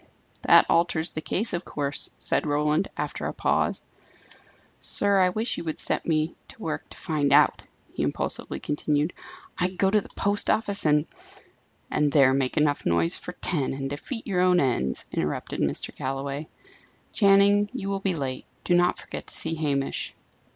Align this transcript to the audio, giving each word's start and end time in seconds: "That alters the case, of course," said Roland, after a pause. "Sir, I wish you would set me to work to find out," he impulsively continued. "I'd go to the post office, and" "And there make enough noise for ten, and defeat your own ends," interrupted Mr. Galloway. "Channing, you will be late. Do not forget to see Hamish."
"That 0.41 0.65
alters 0.67 1.11
the 1.11 1.21
case, 1.21 1.53
of 1.53 1.63
course," 1.63 2.09
said 2.17 2.47
Roland, 2.47 2.87
after 2.97 3.27
a 3.27 3.33
pause. 3.35 3.83
"Sir, 4.79 5.19
I 5.19 5.29
wish 5.29 5.57
you 5.59 5.63
would 5.65 5.77
set 5.77 6.07
me 6.07 6.33
to 6.47 6.59
work 6.63 6.89
to 6.89 6.97
find 6.97 7.31
out," 7.31 7.61
he 7.93 8.01
impulsively 8.01 8.59
continued. 8.59 9.13
"I'd 9.59 9.77
go 9.77 9.91
to 9.91 10.01
the 10.01 10.09
post 10.15 10.49
office, 10.49 10.87
and" 10.87 11.05
"And 11.91 12.11
there 12.11 12.33
make 12.33 12.57
enough 12.57 12.83
noise 12.83 13.15
for 13.15 13.33
ten, 13.33 13.73
and 13.75 13.91
defeat 13.91 14.25
your 14.25 14.41
own 14.41 14.59
ends," 14.59 15.05
interrupted 15.11 15.59
Mr. 15.61 15.95
Galloway. 15.95 16.47
"Channing, 17.13 17.69
you 17.71 17.87
will 17.87 17.99
be 17.99 18.15
late. 18.15 18.45
Do 18.63 18.73
not 18.73 18.97
forget 18.97 19.27
to 19.27 19.35
see 19.35 19.53
Hamish." 19.53 20.15